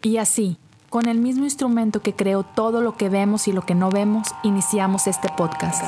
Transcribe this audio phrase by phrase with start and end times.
[0.00, 0.58] Y así,
[0.90, 4.28] con el mismo instrumento que creó todo lo que vemos y lo que no vemos,
[4.44, 5.82] iniciamos este podcast.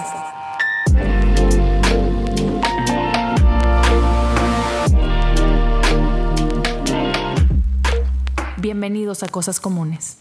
[8.58, 10.18] Bienvenidos a Cosas Comunes.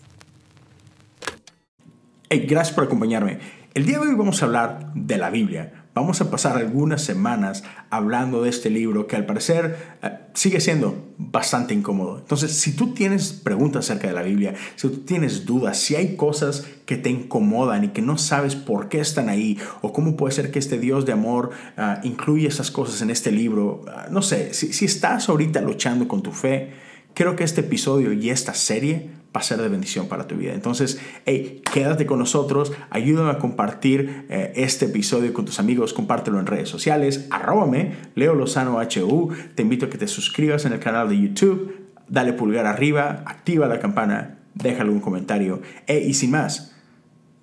[2.29, 3.39] Hey, gracias por acompañarme.
[3.73, 5.78] El día de hoy vamos a hablar de la Biblia.
[5.95, 11.13] Vamos a pasar algunas semanas hablando de este libro que al parecer eh, sigue siendo
[11.17, 12.19] bastante incómodo.
[12.19, 16.15] Entonces, si tú tienes preguntas acerca de la Biblia, si tú tienes dudas, si hay
[16.15, 20.33] cosas que te incomodan y que no sabes por qué están ahí o cómo puede
[20.33, 24.21] ser que este Dios de amor uh, incluye esas cosas en este libro, uh, no
[24.21, 26.71] sé, si, si estás ahorita luchando con tu fe,
[27.19, 30.53] creo que este episodio y esta serie va a ser de bendición para tu vida.
[30.53, 36.39] Entonces, hey, quédate con nosotros, ayúdame a compartir eh, este episodio con tus amigos, compártelo
[36.39, 40.79] en redes sociales, arróbame, Leo Lozano HU, te invito a que te suscribas en el
[40.79, 46.73] canal de YouTube, dale pulgar arriba, activa la campana, deja algún comentario, y sin más,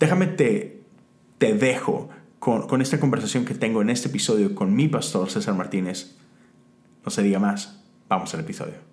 [0.01, 0.85] déjame te,
[1.37, 5.55] te dejo con, con esta conversación que tengo en este episodio con mi pastor César
[5.55, 6.17] Martínez.
[7.05, 8.86] No se diga más, vamos al episodio.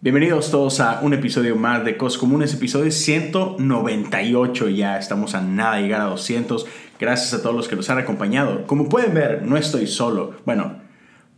[0.00, 5.74] Bienvenidos todos a un episodio más de Cosas Comunes, episodio 198 ya, estamos a nada
[5.74, 6.66] de llegar a 200,
[7.00, 8.64] gracias a todos los que nos han acompañado.
[8.68, 10.76] Como pueden ver, no estoy solo, bueno,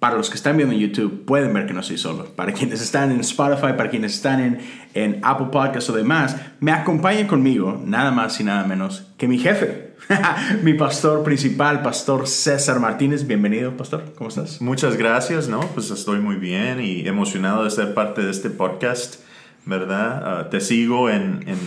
[0.00, 2.24] para los que están viendo en YouTube, pueden ver que no estoy solo.
[2.34, 4.58] Para quienes están en Spotify, para quienes están en,
[4.94, 9.38] en Apple Podcasts o demás, me acompañan conmigo, nada más y nada menos que mi
[9.38, 9.90] jefe,
[10.62, 13.26] mi pastor principal, Pastor César Martínez.
[13.26, 14.14] Bienvenido, Pastor.
[14.16, 14.62] ¿Cómo estás?
[14.62, 15.60] Muchas gracias, ¿no?
[15.74, 19.20] Pues estoy muy bien y emocionado de ser parte de este podcast,
[19.66, 20.46] ¿verdad?
[20.46, 21.58] Uh, te sigo en, en,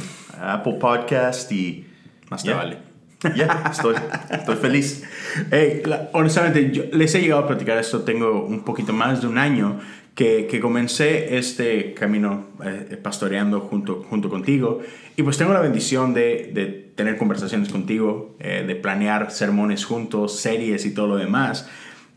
[0.42, 1.86] Apple Podcast y...
[2.32, 2.58] Más te yeah.
[2.58, 2.93] vale.
[3.36, 3.96] Ya, estoy,
[4.32, 5.04] estoy feliz.
[5.52, 9.28] Hey, la, honestamente, yo les he llegado a platicar esto, tengo un poquito más de
[9.28, 9.80] un año
[10.16, 14.82] que, que comencé este camino eh, pastoreando junto, junto contigo
[15.16, 20.40] y pues tengo la bendición de, de tener conversaciones contigo, eh, de planear sermones juntos,
[20.40, 21.70] series y todo lo demás.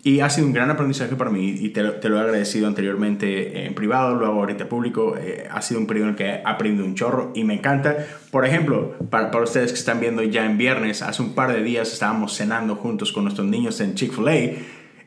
[0.07, 3.67] Y ha sido un gran aprendizaje para mí y te, te lo he agradecido anteriormente
[3.67, 5.17] en privado, luego ahorita público.
[5.19, 7.97] Eh, ha sido un periodo en el que he aprendido un chorro y me encanta.
[8.31, 11.61] Por ejemplo, para, para ustedes que están viendo ya en viernes, hace un par de
[11.61, 14.35] días estábamos cenando juntos con nuestros niños en Chick-fil-A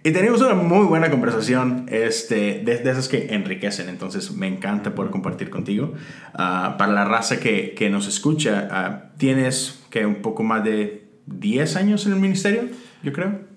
[0.04, 4.96] y tenemos una muy buena conversación este, de, de, esas que enriquecen, entonces me encanta
[4.96, 5.94] poder compartir contigo.
[6.34, 11.08] Uh, para la raza que, que nos escucha, uh, tienes que un poco más de
[11.26, 12.64] 10 años en el ministerio,
[13.02, 13.49] yo creo.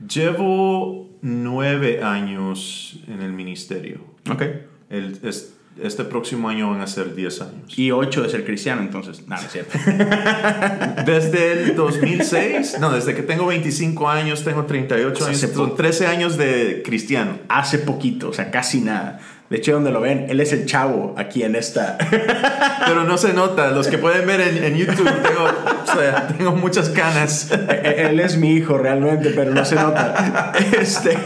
[0.00, 4.00] Llevo 9 años en el ministerio.
[4.30, 4.42] Ok.
[4.90, 7.78] El, es, este próximo año van a ser 10 años.
[7.78, 9.78] Y 8 de ser cristiano, entonces, nada, es cierto.
[11.06, 16.36] desde el 2006, no, desde que tengo 25 años, tengo 38 años, son 13 años
[16.36, 17.38] de cristiano.
[17.48, 19.20] Hace poquito, o sea, casi nada.
[19.48, 21.96] De hecho, donde lo ven, él es el chavo aquí en esta.
[22.86, 23.70] Pero no se nota.
[23.70, 27.50] Los que pueden ver en, en YouTube, tengo, o sea, tengo muchas canas.
[27.52, 30.52] él es mi hijo realmente, pero no se nota.
[30.76, 31.16] Este,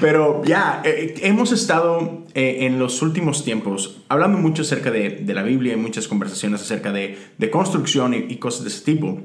[0.00, 5.34] pero ya, eh, hemos estado eh, en los últimos tiempos hablando mucho acerca de, de
[5.34, 9.20] la Biblia y muchas conversaciones acerca de, de construcción y, y cosas de ese tipo.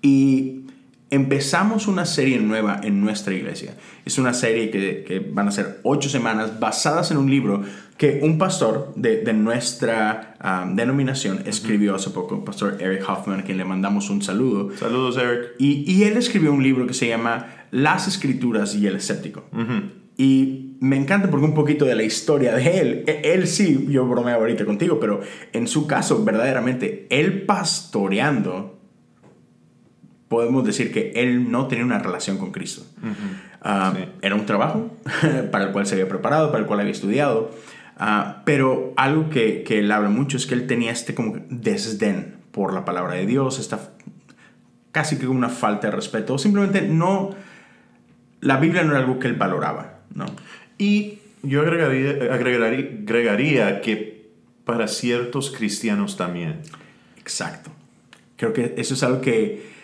[0.00, 0.67] Y
[1.10, 3.74] empezamos una serie nueva en nuestra iglesia.
[4.04, 7.62] Es una serie que, que, van a ser ocho semanas basadas en un libro
[7.96, 13.40] que un pastor de, de nuestra um, denominación escribió hace poco, el pastor Eric Hoffman,
[13.40, 14.70] a quien le mandamos un saludo.
[14.76, 15.54] Saludos, Eric.
[15.58, 19.44] Y, y él escribió un libro que se llama Las Escrituras y el Escéptico.
[19.52, 19.90] Uh -huh.
[20.16, 24.36] Y me encanta porque un poquito de la historia de él, él sí, yo bromeo
[24.36, 25.20] ahorita contigo, pero
[25.52, 28.77] en su caso, verdaderamente, él pastoreando
[30.28, 32.82] podemos decir que él no tenía una relación con Cristo.
[33.02, 33.92] Uh -huh.
[33.92, 34.04] uh, sí.
[34.22, 34.96] Era un trabajo
[35.50, 37.50] para el cual se había preparado, para el cual había estudiado,
[38.00, 42.36] uh, pero algo que, que, él habla mucho es que él tenía este como desdén
[42.52, 43.90] por la palabra de Dios, esta
[44.92, 47.30] casi que una falta de respeto, o simplemente no,
[48.40, 50.26] la Biblia no era algo que él valoraba, ¿no?
[50.76, 54.28] Y yo agregaría, agregaría, agregaría que
[54.64, 56.60] para ciertos cristianos también.
[57.18, 57.70] Exacto.
[58.36, 59.77] Creo que eso es algo que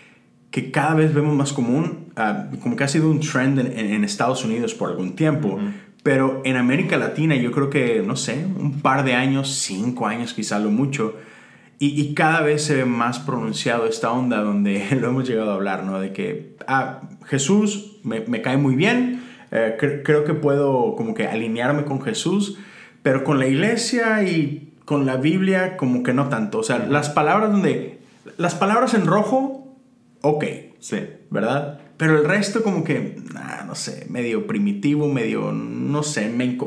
[0.55, 4.05] que cada vez vemos más común, uh, como que ha sido un trend en, en,
[4.05, 5.73] Estados Unidos por algún tiempo, uh -huh.
[6.05, 10.33] pero en América Latina yo creo que, no sé, un par de años, cinco años
[10.33, 11.17] quizá lo mucho,
[11.81, 15.55] y, y cada vez se ve más pronunciado esta onda donde lo hemos llegado a
[15.55, 15.99] hablar, ¿no?
[15.99, 21.15] De que, ah, Jesús me, me cae muy bien, eh, cre creo que puedo como
[21.15, 22.59] que alinearme con Jesús,
[23.03, 26.83] pero con la iglesia y con la Biblia como que no tanto, o sea, uh
[26.83, 26.91] -huh.
[26.91, 27.99] las palabras donde,
[28.37, 29.54] las palabras en rojo
[30.25, 30.45] ok,
[30.81, 30.99] sí.
[31.31, 31.81] ¿verdad?
[31.97, 36.59] Pero el resto como que, nah, no sé, medio primitivo, medio, no sé, me,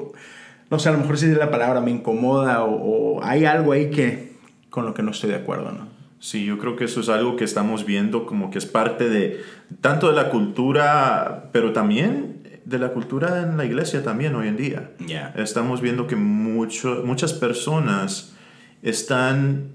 [0.69, 3.89] no sé, a lo mejor si la palabra me incomoda o, o hay algo ahí
[3.89, 4.33] que
[4.69, 5.87] con lo que no estoy de acuerdo, ¿no?
[6.19, 9.41] Sí, yo creo que eso es algo que estamos viendo como que es parte de
[9.81, 14.57] tanto de la cultura, pero también de la cultura en la iglesia también hoy en
[14.57, 14.91] día.
[14.99, 15.33] Ya.
[15.37, 18.35] Estamos viendo que mucho, muchas personas
[18.81, 19.69] están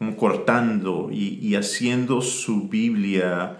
[0.00, 3.58] como cortando y, y haciendo su Biblia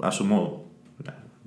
[0.00, 0.66] a su modo.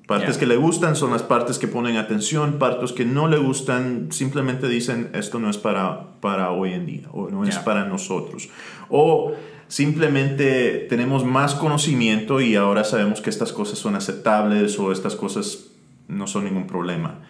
[0.05, 4.09] Partes que le gustan son las partes que ponen atención, partes que no le gustan
[4.11, 8.49] simplemente dicen esto no es para, para hoy en día o no es para nosotros.
[8.89, 9.31] O
[9.69, 15.71] simplemente tenemos más conocimiento y ahora sabemos que estas cosas son aceptables o estas cosas
[16.09, 17.21] no son ningún problema.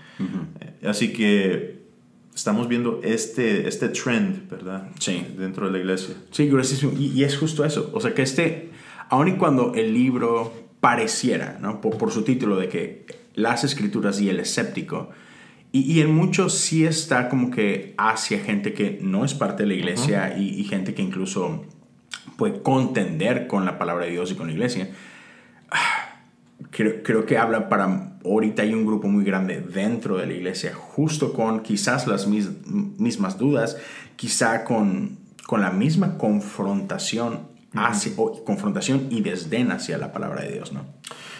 [0.84, 1.87] Así que
[2.38, 4.90] estamos viendo este, este trend, ¿verdad?
[5.00, 5.26] Sí.
[5.38, 6.16] Dentro de la iglesia.
[6.30, 6.84] Sí, gracias.
[6.84, 7.90] Y, y es justo eso.
[7.94, 8.70] O sea, que este,
[9.10, 11.82] aun y cuando el libro pareciera, ¿no?
[11.82, 15.10] Por, por su título de que las escrituras y el escéptico,
[15.72, 19.70] y, y en muchos sí está como que hacia gente que no es parte de
[19.70, 21.66] la iglesia y, y gente que incluso
[22.38, 24.92] puede contender con la palabra de Dios y con la iglesia.
[25.72, 26.04] Ah,
[26.72, 30.74] Creo, creo que habla para ahorita hay un grupo muy grande dentro de la iglesia,
[30.74, 33.78] justo con quizás las mis- mismas dudas,
[34.16, 40.54] quizá con, con la misma confrontación, hacia, o confrontación y desdén hacia la palabra de
[40.54, 40.86] Dios, ¿no?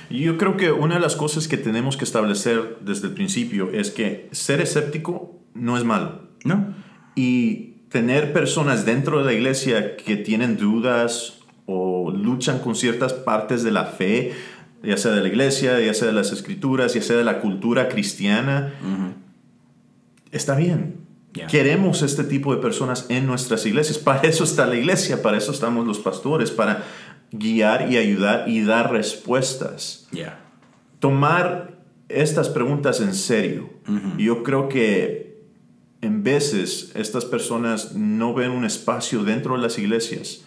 [0.10, 3.92] Yo creo que una de las cosas que tenemos que establecer desde el principio es
[3.92, 6.28] que ser escéptico no es malo.
[6.46, 6.76] ¿No?
[7.16, 13.64] Y tener personas dentro de la iglesia que tienen dudas o luchan con ciertas partes
[13.64, 14.34] de la fe,
[14.88, 17.90] ya sea de la iglesia, ya sea de las escrituras, ya sea de la cultura
[17.90, 18.74] cristiana,
[20.32, 21.06] está bien.
[21.50, 24.00] Queremos este tipo de personas en nuestras iglesias.
[24.00, 26.84] Para eso está la iglesia, para eso estamos los pastores, para
[27.32, 30.08] guiar y ayudar y dar respuestas
[31.00, 31.78] tomar
[32.10, 33.70] estas preguntas en serio.
[34.18, 35.42] Yo creo que
[36.02, 40.46] en veces estas personas no ven un espacio dentro de las iglesias.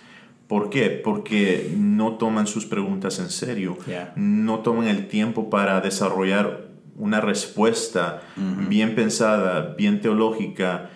[0.50, 0.90] ¿Por qué?
[0.90, 3.78] Porque no toman sus preguntas en serio.
[3.86, 4.12] Yeah.
[4.16, 8.22] No toman el tiempo para desarrollar una respuesta
[8.68, 10.90] bien pensada, bien teológica.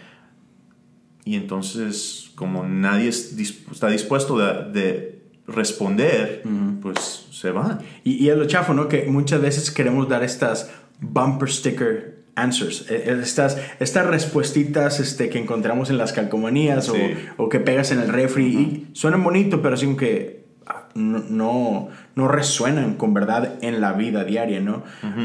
[1.25, 3.39] Y entonces, como nadie es
[3.71, 6.43] está dispuesto de, de responder,
[6.83, 7.79] pues se van.
[8.03, 8.89] Y, y es lo chafo, ¿no?
[8.89, 15.29] Que muchas veces queremos dar estas bumper sticker answers, eh, eh, estas, estas respuestitas este,
[15.29, 16.93] que encontramos en las calcomanías Sí.
[17.39, 20.89] o, o que pegas en el refri y suenan bonito, pero así como que ah,
[20.95, 24.83] no, no, resuenan con verdad en la vida diaria, ¿no?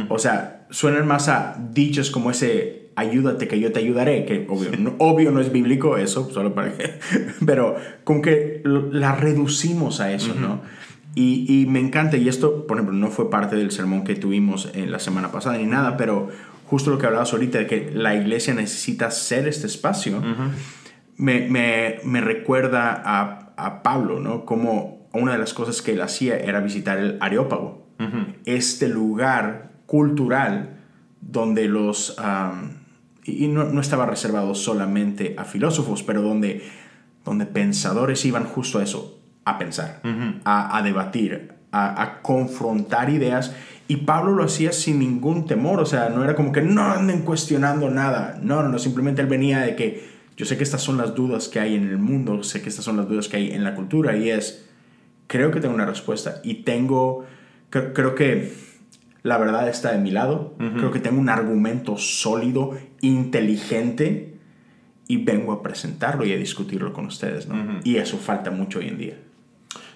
[0.10, 4.72] O sea, suenan más a dichos como ese ayúdate que yo te ayudaré, que obvio,
[4.78, 7.00] no, obvio no es bíblico eso, solo para que...
[7.46, 10.62] Pero como que la reducimos a eso, ¿no?
[11.16, 14.70] Y, y me encanta, y esto, por ejemplo, no fue parte del sermón que tuvimos
[14.74, 16.30] en la semana pasada ni nada, pero
[16.70, 20.22] justo lo que hablabas ahorita, de que la iglesia necesita ser este espacio,
[21.18, 24.46] me, me, me recuerda a, a Pablo, ¿no?
[24.46, 27.88] Como una de las cosas que él hacía era visitar el Areópago,
[28.46, 30.78] este lugar cultural
[31.22, 32.16] donde los...
[33.26, 36.64] y no, no estaba reservado solamente a filósofos, pero donde,
[37.26, 40.02] donde pensadores iban justo a eso, a pensar,
[40.46, 43.54] a, a debatir, a, a confrontar ideas.
[43.90, 47.24] Y Pablo lo hacía sin ningún temor, o sea, no era como que no anden
[47.24, 50.08] cuestionando nada, no, no, no, simplemente él venía de que
[50.38, 52.86] yo sé que estas son las dudas que hay en el mundo, sé que estas
[52.86, 54.70] son las dudas que hay en la cultura y es,
[55.26, 57.26] creo que tengo una respuesta y tengo,
[57.72, 58.54] creo, creo que
[59.24, 64.36] la verdad está de mi lado, creo que tengo un argumento sólido, inteligente
[65.08, 67.80] y vengo a presentarlo y a discutirlo con ustedes, ¿no?
[67.84, 69.18] Y eso falta mucho hoy en día.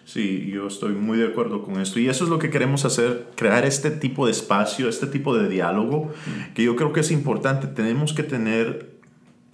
[0.05, 2.00] Sí, yo estoy muy de acuerdo con esto.
[2.00, 5.48] Y eso es lo que queremos hacer, crear este tipo de espacio, este tipo de
[5.48, 6.12] diálogo,
[6.53, 7.67] que yo creo que es importante.
[7.67, 8.93] Tenemos que tener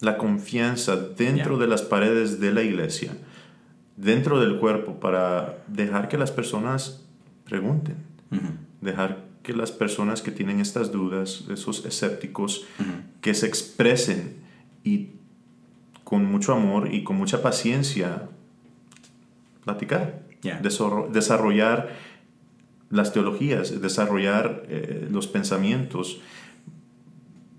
[0.00, 3.12] la confianza dentro de las paredes de la iglesia,
[3.96, 7.04] dentro del cuerpo, para dejar que las personas
[7.44, 7.96] pregunten,
[8.80, 12.66] dejar que las personas que tienen estas dudas, esos escépticos,
[13.20, 14.36] que se expresen
[14.82, 15.10] y
[16.02, 18.28] con mucho amor y con mucha paciencia
[19.64, 21.90] platicar, Desarrollar
[22.90, 26.20] las teologías, desarrollar eh, los pensamientos.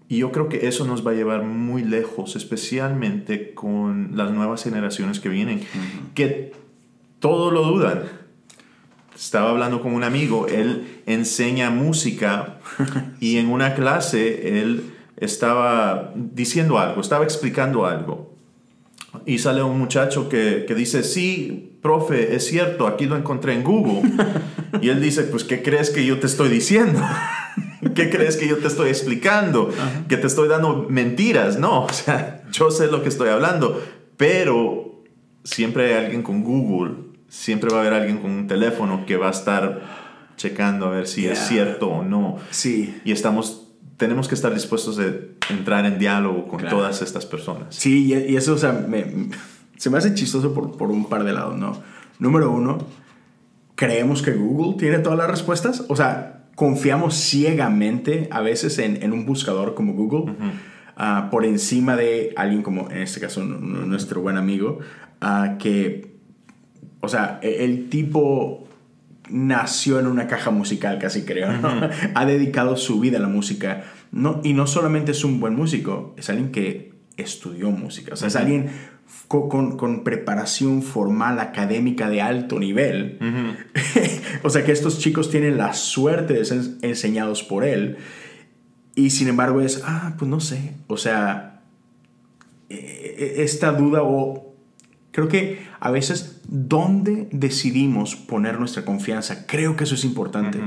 [0.09, 4.63] Y yo creo que eso nos va a llevar muy lejos, especialmente con las nuevas
[4.63, 5.61] generaciones que vienen,
[6.15, 6.51] que
[7.19, 8.03] todo lo dudan.
[9.15, 12.59] Estaba hablando con un amigo, él enseña música
[13.21, 18.35] y en una clase él estaba diciendo algo, estaba explicando algo.
[19.25, 23.63] Y sale un muchacho que, que dice, sí, profe, es cierto, aquí lo encontré en
[23.63, 24.09] Google.
[24.81, 27.01] y él dice, pues, ¿qué crees que yo te estoy diciendo?
[27.95, 29.69] ¿Qué crees que yo te estoy explicando?
[30.07, 31.57] Que te estoy dando mentiras.
[31.57, 33.81] No, o sea, yo sé lo que estoy hablando,
[34.17, 35.03] pero
[35.43, 36.95] siempre hay alguien con Google,
[37.27, 39.81] siempre va a haber alguien con un teléfono que va a estar
[40.37, 42.37] checando a ver si es cierto o no.
[42.51, 42.99] Sí.
[43.03, 45.05] Y estamos, tenemos que estar dispuestos a
[45.51, 47.75] entrar en diálogo con todas estas personas.
[47.75, 49.29] Sí, y, eso, o sea, me,
[49.81, 51.73] se me hace chistoso por, por un par de lados, ¿no?
[52.19, 52.77] Número uno,
[53.73, 55.85] creemos que Google tiene todas las respuestas.
[55.87, 60.35] O sea, confiamos ciegamente a veces en, en un buscador como Google.
[60.95, 64.77] Ah, por encima de alguien como, en este caso, nuestro buen amigo,
[65.19, 66.13] uh, que,
[66.99, 68.67] o sea, e, el tipo
[69.31, 71.89] nació en una caja musical, casi creo, ¿no?
[72.13, 73.83] ha dedicado su vida a la música.
[74.11, 78.27] No, y no solamente es un buen músico, es alguien que estudió música, o sea,
[78.27, 78.69] es alguien
[79.27, 83.17] con, con, preparación formal académica de alto nivel.
[84.43, 87.97] o sea que estos chicos tienen la suerte de ser enseñados por él.
[88.93, 90.73] Y sin embargo es, ah, pues no sé.
[90.87, 91.61] O sea,
[92.69, 94.53] e, e, esta duda o
[95.11, 100.59] creo que a veces dónde decidimos poner nuestra confianza, creo que eso es importante.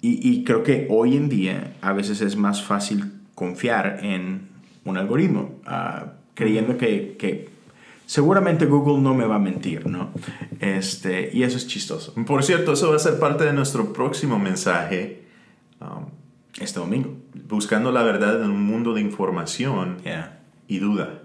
[0.00, 4.48] y, y creo que hoy en día a veces es más fácil confiar en
[4.84, 5.60] un algoritmo.
[5.66, 7.48] Uh, creyendo que, que,
[8.06, 10.10] seguramente Google no me va a mentir, ¿no?
[10.60, 12.14] Este, y eso es chistoso.
[12.26, 15.22] Por cierto, eso va a ser parte de nuestro próximo mensaje.
[15.80, 16.06] Um,
[16.60, 17.16] este domingo.
[17.48, 19.98] Buscando la verdad en un mundo de información
[20.68, 21.22] y duda.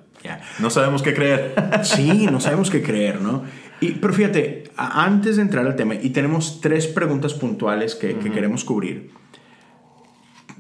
[0.60, 1.54] No sabemos qué creer.
[1.84, 3.44] sí, no sabemos qué creer, ¿no?
[3.80, 8.32] Y, pero fíjate, antes de entrar al tema, y tenemos tres preguntas puntuales que, que
[8.32, 9.12] queremos cubrir.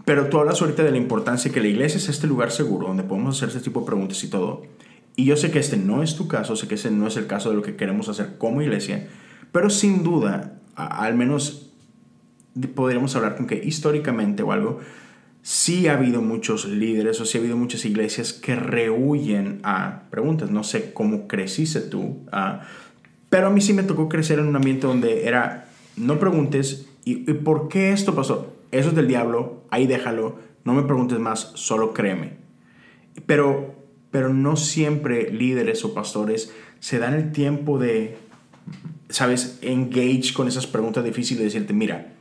[0.08, 3.04] Pero tú hablas ahorita de la importancia que la iglesia es este lugar seguro donde
[3.04, 4.64] podemos hacer este tipo de preguntas y todo.
[5.18, 7.28] Y yo sé que este no es tu caso, sé que ese no es el
[7.28, 9.06] caso de lo que queremos hacer como iglesia,
[9.52, 11.74] pero sin duda, al menos
[12.74, 14.80] podríamos hablar con que históricamente o algo,
[15.42, 20.50] sí ha habido muchos líderes o sí ha habido muchas iglesias que rehuyen a preguntas.
[20.50, 22.26] No sé cómo creciste tú,
[23.30, 27.30] pero a mí sí me tocó crecer en un ambiente donde era, no preguntes, ¿y,
[27.30, 28.54] ¿y por qué esto pasó?
[28.72, 32.38] Eso es del diablo, ahí déjalo, no me preguntes más, solo créeme.
[33.26, 33.76] Pero,
[34.12, 38.18] pero no siempre líderes o pastores se dan el tiempo de,
[39.10, 42.14] sabes, engage con esas preguntas difíciles de decirte, mira,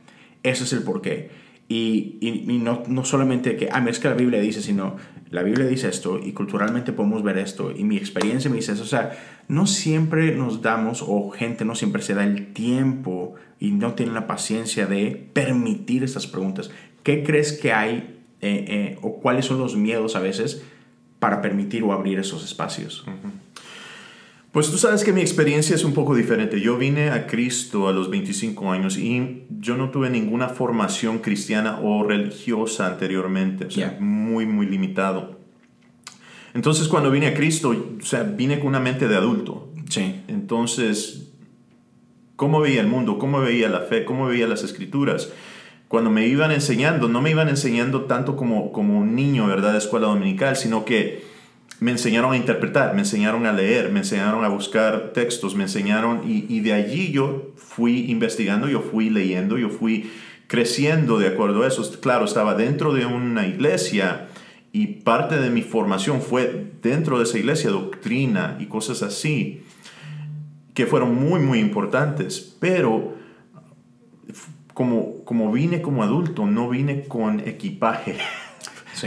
[0.43, 1.29] ese es el porqué.
[1.69, 4.95] Y, y, no, no, solamente que, ah, es que la Biblia dice, sino
[5.29, 8.83] la Biblia dice esto y culturalmente podemos ver esto y mi experiencia me dice eso.
[8.83, 9.11] O sea,
[9.49, 14.11] no siempre nos damos o gente no siempre se da el tiempo y no tiene
[14.11, 16.69] la paciencia de permitir estas preguntas.
[17.03, 20.63] ¿Qué crees que hay eh, eh, o cuáles son los miedos a veces
[21.19, 23.05] para permitir o abrir esos espacios?
[24.51, 26.59] Pues tú sabes que mi experiencia es un poco diferente.
[26.61, 31.79] Yo vine a Cristo a los 25 años y yo no tuve ninguna formación cristiana
[31.81, 35.37] o religiosa anteriormente, o sea, muy, muy limitado.
[36.53, 39.71] Entonces cuando vine a Cristo, o sea, vine con una mente de adulto.
[39.89, 40.21] Sí.
[40.27, 41.26] Entonces,
[42.37, 43.19] ¿cómo veía el mundo?
[43.19, 44.05] ¿Cómo veía la fe?
[44.05, 45.33] ¿Cómo veía las escrituras?
[45.89, 49.79] Cuando me iban enseñando, no me iban enseñando tanto como, como un niño, ¿verdad?, de
[49.79, 51.23] escuela dominical, sino que
[51.79, 56.23] me enseñaron a interpretar, me enseñaron a leer, me enseñaron a buscar textos, me enseñaron
[56.25, 60.11] y, de allí yo fui investigando, yo fui leyendo, yo fui
[60.47, 61.89] creciendo de acuerdo a eso.
[62.01, 64.27] Claro, estaba dentro de una iglesia
[64.71, 69.61] y parte de mi formación fue dentro de esa iglesia, doctrina y cosas así,
[70.77, 73.15] que fueron muy, muy importantes, pero
[74.75, 78.15] como, como vine como adulto, no vine con equipaje.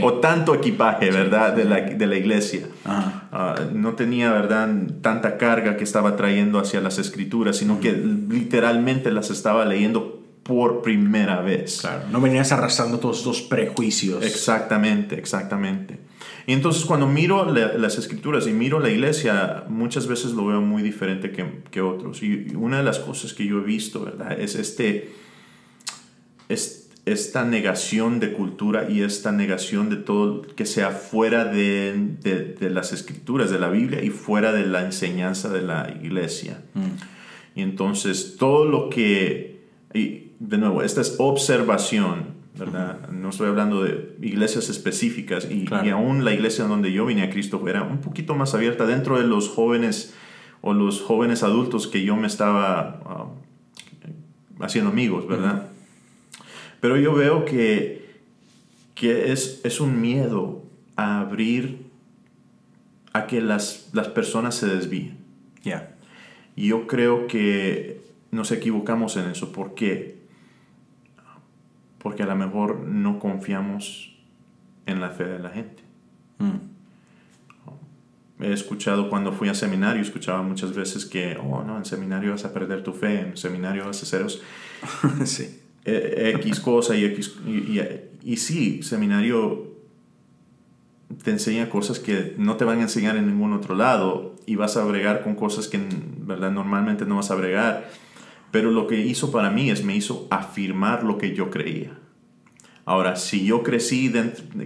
[0.02, 1.52] o tanto equipaje, ¿verdad?
[1.52, 2.66] De la, de la iglesia.
[2.84, 4.68] Ah, no tenía, ¿verdad?
[5.00, 10.82] Tanta carga que estaba trayendo hacia las escrituras, sino que literalmente las estaba leyendo por
[10.82, 11.82] primera vez.
[11.82, 14.24] Claro, no venías arrastrando todos estos prejuicios.
[14.24, 16.00] Exactamente, exactamente.
[16.46, 20.82] Y entonces cuando miro las escrituras y miro la iglesia, muchas veces lo veo muy
[20.82, 22.22] diferente que, que otros.
[22.22, 24.40] Y una de las cosas que yo he visto, ¿verdad?
[24.40, 25.12] Es este,
[26.48, 32.70] este esta negación de cultura y esta negación de todo que sea fuera de, de,
[32.70, 36.62] las escrituras, de la Biblia y fuera de la enseñanza de la iglesia.
[36.74, 37.58] Mm.
[37.58, 39.62] Y entonces todo lo que,
[39.94, 43.08] y de nuevo, esta es observación, ¿verdad?
[43.08, 47.30] No estoy hablando de iglesias específicas y, y, aún la iglesia donde yo vine a
[47.30, 50.14] Cristo era un poquito más abierta dentro de los jóvenes
[50.60, 53.26] o los jóvenes adultos que yo me estaba ah,
[54.60, 55.68] haciendo amigos, ¿verdad?
[56.80, 58.20] Pero yo veo que,
[58.94, 60.62] que es, es un miedo
[60.96, 61.86] a abrir
[63.12, 65.18] a que las, las personas se desvíen.
[65.62, 65.96] Ya.
[66.56, 68.00] Y yo creo que
[68.30, 69.52] nos equivocamos en eso.
[69.52, 70.19] ¿Por qué?
[72.02, 74.16] Porque a lo mejor no confiamos
[74.86, 75.82] en la fe de la gente.
[76.38, 76.70] Mm.
[78.42, 82.46] He escuchado cuando fui a seminario, escuchaba muchas veces que, oh, no, en seminario vas
[82.46, 84.26] a perder tu fe, en seminario vas a hacer
[85.26, 85.60] sí.
[85.84, 87.36] E, X cosa y X.
[87.46, 87.80] Y,
[88.22, 89.68] y, sí, seminario
[91.22, 94.76] te enseña cosas que no te van a enseñar en ningún otro lado y vas
[94.76, 95.78] a bregar con cosas que
[96.18, 96.50] ¿verdad?
[96.50, 97.90] normalmente no vas a bregar.
[98.50, 101.98] Pero lo que hizo para mí es me hizo afirmar lo que yo creía.
[102.84, 104.12] Ahora, si yo crecí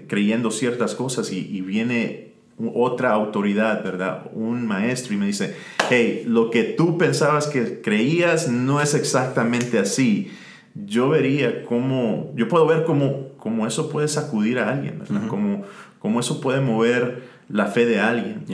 [0.08, 2.34] creyendo ciertas cosas y, y viene
[2.74, 4.30] otra autoridad, ¿verdad?
[4.32, 5.56] Un maestro y me dice,
[5.90, 10.30] hey, lo que tú pensabas que creías no es exactamente así.
[10.74, 15.22] Yo vería cómo, yo puedo ver cómo, cómo eso puede sacudir a alguien, ¿verdad?
[15.28, 18.44] cómo, eso puede mover la fe de alguien.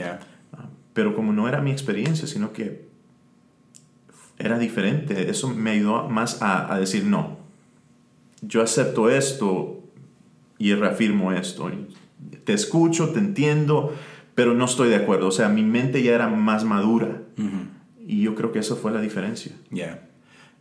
[0.52, 2.89] Ah, pero como no era mi experiencia, sino que
[4.40, 7.38] era diferente, eso me ayudó más a, a decir, no,
[8.42, 9.82] yo acepto esto
[10.58, 11.70] y reafirmo esto
[12.44, 13.94] te escucho, te entiendo,
[14.34, 15.28] pero no estoy de acuerdo.
[15.28, 17.22] O sea, mi mente ya era más madura.
[18.06, 19.52] Y yo creo que eso fue la diferencia.
[19.70, 20.08] Ya.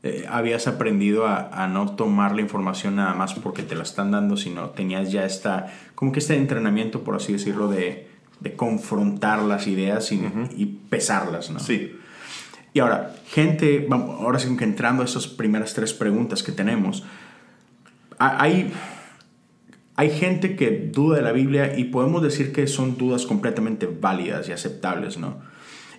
[0.03, 4.38] Eh, habías aprendido a, no tomar la información nada más porque te la están dando,
[4.38, 8.07] sino tenías ya esta, como que este entrenamiento, por así decirlo, de,
[8.55, 10.21] confrontar las ideas y,
[10.55, 11.59] y, pesarlas, ¿no?
[11.59, 11.98] Sí.
[12.74, 17.04] Y ahora, gente, vamos, ahora sí que entrando a esas primeras tres preguntas que tenemos,
[18.18, 18.72] hay
[20.00, 24.48] hay gente que duda de la Biblia y podemos decir que son dudas completamente válidas
[24.48, 25.40] y aceptables, ¿no?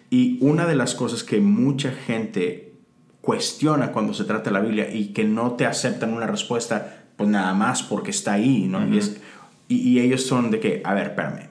[0.09, 2.73] Y una de las cosas que mucha gente
[3.21, 7.29] cuestiona cuando se trata de la Biblia y que no te aceptan una respuesta, pues
[7.29, 8.81] nada más porque está ahí, ¿no?
[9.69, 11.51] y, ellos son de que, a ver, espérame,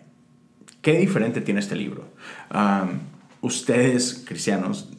[0.82, 2.06] ¿qué diferente tiene este libro?
[3.42, 4.90] ustedes, cristianos,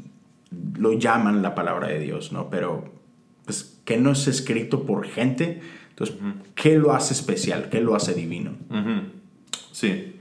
[0.78, 2.50] lo llaman la palabra de Dios, ¿no?
[2.50, 2.92] Pero,
[3.44, 5.60] pues, ¿qué no es escrito por gente?
[5.90, 6.16] Entonces,
[6.54, 7.68] ¿qué lo hace especial?
[7.70, 8.52] ¿Qué lo hace divino?
[9.72, 10.16] Sí.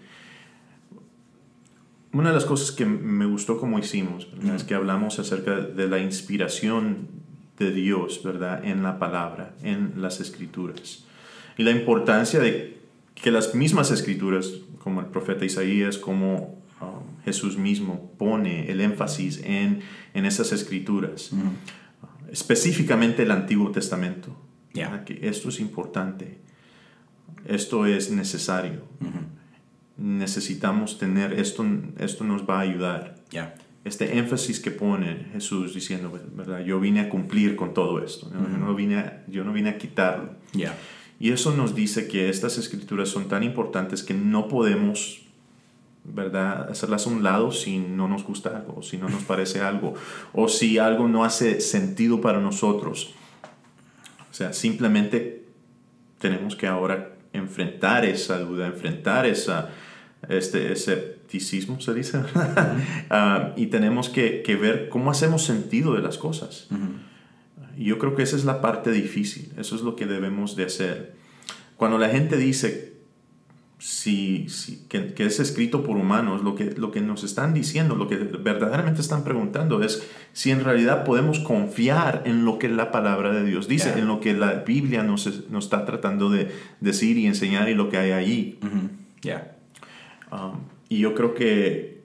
[2.12, 6.00] Una de las cosas que me gustó como hicimos es que hablamos acerca de la
[6.00, 7.08] inspiración
[7.60, 8.66] de Dios, ¿verdad?
[8.66, 11.06] En la palabra, en las escrituras.
[11.58, 12.80] Y la importancia de
[13.14, 19.42] que las mismas escrituras, como el profeta Isaías, como um, Jesús mismo, pone el énfasis
[19.44, 19.82] en,
[20.14, 21.32] en esas escrituras.
[22.32, 24.50] Específicamente el Antiguo Testamento
[25.06, 26.40] que esto es importante,
[27.46, 28.84] esto es necesario.
[29.98, 31.66] Necesitamos tener esto,
[31.98, 33.16] esto nos va a ayudar.
[33.86, 36.64] Este énfasis que pone Jesús diciendo, ¿verdad?
[36.64, 40.36] Yo vine a cumplir con todo esto, yo, no vine yo no vine a quitarlo.
[41.22, 45.26] Y eso nos dice que estas escrituras son tan importantes que no podemos
[46.14, 46.70] ¿verdad?
[46.70, 49.94] Hacerlas a un lado si no nos gusta algo, si no nos parece algo,
[50.34, 53.14] o si algo no hace sentido para nosotros.
[54.30, 55.46] O sea, simplemente
[56.20, 59.70] tenemos que ahora enfrentar esa duda, enfrentar esa,
[60.28, 62.22] este escepticismo, se dice,
[63.10, 66.68] ah, y tenemos que, ver cómo hacemos sentido de las cosas.
[67.78, 71.16] Yo creo que esa es la parte difícil, eso es lo que debemos de hacer.
[71.78, 72.89] Cuando la gente dice
[73.80, 74.46] si,
[74.90, 79.00] que, es escrito por humanos, lo que, lo que nos están diciendo, lo que verdaderamente
[79.00, 83.70] están preguntando es si en realidad podemos confiar en lo que la palabra de Dios
[83.70, 87.74] dice, en lo que la Biblia nos, nos, está tratando de decir y enseñar y
[87.74, 88.60] lo que hay allí.
[89.22, 89.56] ya.
[90.30, 92.02] Um, y yo creo que,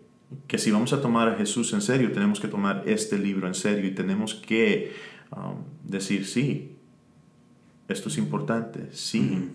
[0.47, 3.55] que si vamos a tomar a Jesús en serio, tenemos que tomar este libro en
[3.55, 4.93] serio y tenemos que
[5.33, 6.77] um, decir, sí,
[7.89, 9.51] esto es importante, sí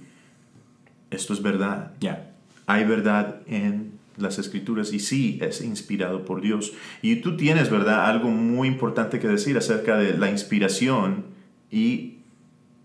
[1.12, 1.94] esto es verdad.
[2.00, 2.32] Ya.
[2.66, 6.74] Hay verdad en las escrituras y sí es inspirado por Dios.
[7.02, 8.06] Y tú tienes, ¿verdad?
[8.06, 11.26] Algo muy importante que decir acerca de la inspiración
[11.72, 12.16] y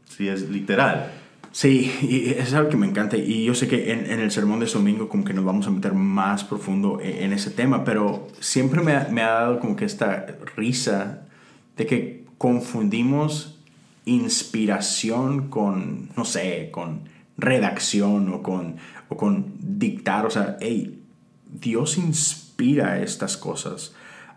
[0.09, 1.13] si es literal.
[1.53, 4.67] Sí, y es algo que me encanta y yo sé que en, el sermón de
[4.67, 8.95] domingo como que nos vamos a meter más profundo en, ese tema, pero siempre me
[8.95, 11.29] ha, me ha dado como que esta risa
[11.77, 13.61] de que confundimos
[14.05, 17.03] inspiración con, no sé, con
[17.37, 18.77] redacción o con,
[19.09, 20.27] o con dictar.
[20.27, 21.03] O sea, hey,
[21.61, 23.95] Dios inspira estas cosas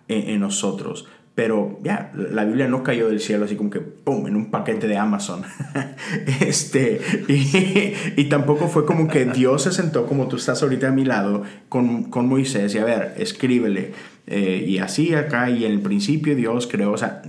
[0.07, 1.07] en, nosotros.
[1.35, 4.87] Pero ya, la Biblia no cayó del cielo así como que, ¡pum!, en un paquete
[4.87, 5.43] de Amazon.
[6.41, 11.05] este, y, tampoco fue como que Dios se sentó como tú estás ahorita a mi
[11.05, 13.93] lado con, con Moisés y a ver, escríbele.
[14.25, 17.21] Eh, y así acá, y en el principio Dios creó, o sea,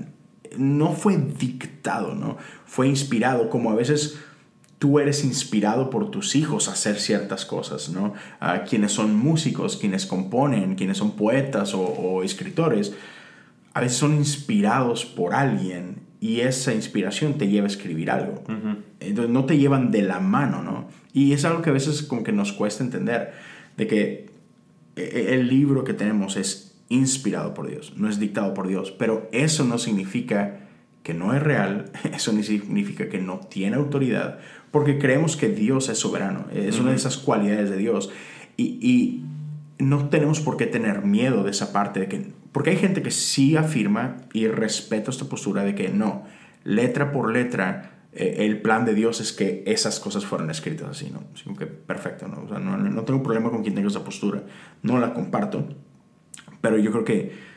[0.57, 2.38] no fue dictado, ¿no?
[2.64, 4.18] Fue inspirado, como a veces
[4.78, 8.14] tú eres inspirado por tus hijos a hacer ciertas cosas, ¿no?
[8.40, 12.94] A quienes son músicos, quienes componen, quienes son poetas o, escritores,
[13.74, 18.42] a veces son inspirados por alguien y esa inspiración te lleva a escribir algo.
[19.00, 20.88] Entonces no te llevan de la mano, ¿no?
[21.12, 23.32] Y es algo que a veces como que nos cuesta entender,
[23.76, 24.30] de que
[24.96, 29.28] e-, el libro que tenemos es inspirado por Dios, no es dictado por Dios, pero
[29.32, 30.67] eso no significa
[31.02, 34.38] que no es real, eso ni significa que no tiene autoridad,
[34.70, 38.11] porque creemos que Dios es soberano, es una de esas cualidades de Dios.
[38.56, 39.24] Y, y,
[39.78, 43.12] no tenemos por qué tener miedo de esa parte, de que, porque hay gente que
[43.12, 46.24] sí afirma y respeta esta postura de que no,
[46.64, 51.11] letra por letra, eh, el plan de Dios es que esas cosas fueran escritas así,
[51.11, 51.22] ¿no?
[51.32, 52.42] Así que perfecto, ¿no?
[52.42, 54.42] O sea, no, no tengo problema con quien tenga esa postura,
[54.82, 55.68] no la comparto,
[56.61, 57.47] pero yo creo que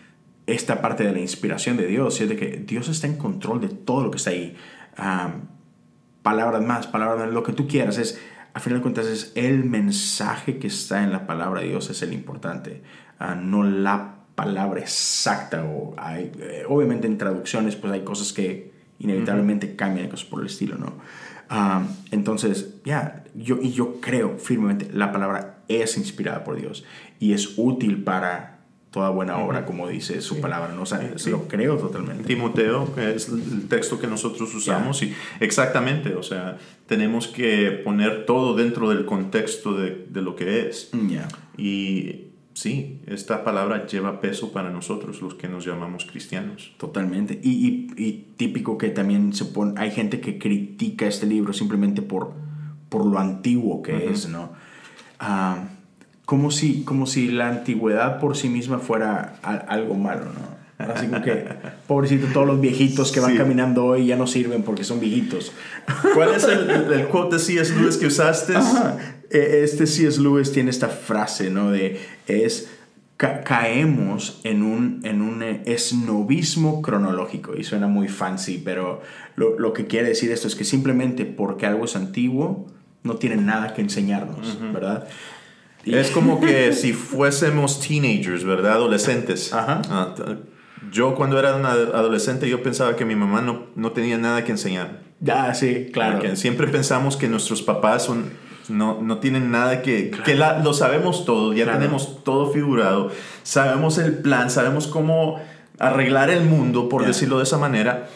[0.52, 3.70] esta parte de la inspiración de Dios es de que Dios está en control de
[3.70, 4.56] todo lo que está ahí.
[6.22, 8.20] palabras más, palabras lo que tú quieras, es
[8.54, 12.02] a final de cuentas es el mensaje que está en la palabra de Dios es
[12.02, 12.82] el importante,
[13.20, 15.64] ah, no la palabra exacta.
[15.64, 20.48] O hay, eh, obviamente en traducciones pues hay cosas que inevitablemente cambian, cosas por el
[20.48, 20.94] estilo, ¿no?
[22.12, 26.86] Entonces, ya, yo, y yo creo firmemente, la palabra es inspirada por Dios
[27.20, 28.51] y es útil para
[28.92, 30.74] toda buena obra, como dice su palabra.
[30.76, 30.84] ¿no?
[30.84, 32.26] O sea, lo creo totalmente.
[32.26, 38.26] Timoteo, que es el texto que nosotros usamos, y exactamente, o sea, tenemos que poner
[38.26, 40.90] todo dentro del contexto de, de lo que es.
[40.92, 41.14] Mm,
[41.58, 46.74] y sí, esta palabra lleva peso para nosotros, los que nos llamamos cristianos.
[46.78, 47.40] Totalmente.
[47.42, 52.34] Y, y, típico que también se pone, hay gente que critica este libro simplemente por,
[52.90, 54.52] por lo antiguo que es, ¿no?
[55.18, 55.64] Ah,
[56.32, 60.62] como si, como si la antigüedad por sí misma fuera algo malo, ¿no?
[60.94, 61.46] Así como que,
[61.88, 65.52] pobrecito, todos los viejitos que van caminando hoy ya no sirven porque son viejitos.
[66.14, 67.76] ¿Cuál es el, el quote de C.S.
[67.76, 68.54] Lewis que usaste?
[69.30, 70.22] E, este C.S.
[70.22, 71.70] Lewis tiene esta frase, ¿no?
[71.70, 72.70] De, es,
[73.18, 77.58] caemos en un, en un esnovismo cronológico.
[77.58, 79.02] Y suena muy fancy, pero
[79.36, 82.68] lo, lo, que quiere decir esto es que simplemente porque algo es antiguo,
[83.04, 85.10] no tiene nada que enseñarnos, ¿verdad?
[85.86, 88.74] Es como que si fuésemos teenagers, ¿verdad?
[88.74, 89.54] Adolescentes.
[89.54, 89.82] Ajá.
[89.90, 90.14] Ah,
[90.92, 94.52] yo cuando era un adolescente yo pensaba que mi mamá no, no tenía nada que
[94.52, 95.00] enseñar.
[95.28, 96.20] Ah, sí, claro.
[96.20, 98.32] Porque siempre pensamos que nuestros papás son,
[98.68, 100.10] no, no tienen nada que...
[100.10, 103.12] Que lo sabemos todo, ya tenemos todo figurado,
[103.44, 105.40] sabemos el plan, sabemos cómo
[105.78, 108.10] arreglar el mundo, por decirlo de esa manera.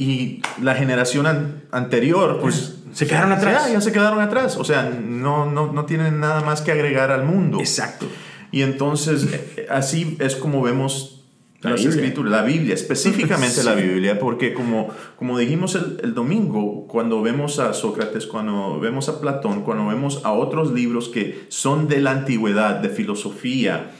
[0.00, 1.26] Y la generación
[1.72, 3.66] anterior, pues se quedaron atrás.
[3.66, 4.56] Ya, ya se quedaron atrás.
[4.56, 7.60] O sea, no, no, no tienen nada más que agregar al mundo.
[7.60, 8.06] Exacto.
[8.50, 11.26] Y entonces, eh, así es como vemos
[11.60, 16.86] la las escrituras, la Biblia, específicamente la Biblia, porque como, como dijimos el, el, domingo,
[16.88, 21.88] cuando vemos a Sócrates, cuando vemos a Platón, cuando vemos a otros libros que son
[21.88, 23.90] de la antigüedad, de filosofía,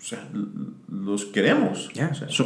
[0.00, 0.26] o sea,
[0.90, 1.90] los queremos.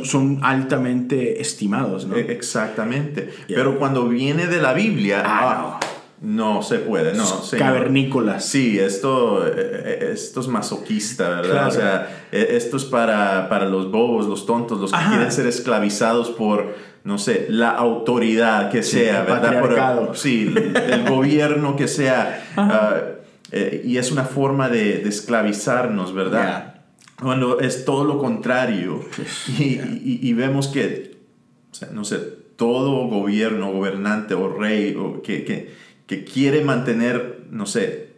[0.03, 2.17] son, altamente estimados, ¿no?
[2.17, 3.33] E, exactamente.
[3.47, 5.79] Pero cuando viene de la Biblia, ah,
[6.21, 6.63] no.
[6.65, 7.25] se puede, no.
[7.57, 8.45] Cavernícolas.
[8.45, 11.69] Sí, esto, e, e, esto es masoquista, ¿verdad?
[11.69, 16.31] O sea, esto es para, para los bobos, los tontos, los que quieren ser esclavizados
[16.31, 19.61] por, no sé, la autoridad que sea, ¿verdad?
[20.09, 22.45] Por, sí, el gobierno que sea.
[22.57, 22.97] Ah,
[23.53, 26.74] eh, y es una forma de, esclavizarnos, ¿verdad?
[27.21, 29.01] Cuando es todo lo contrario
[29.59, 31.17] y, vemos que,
[31.93, 32.19] no sé,
[32.57, 35.45] todo gobierno, gobernante o rey o que,
[36.07, 38.11] que, quiere mantener, no sé,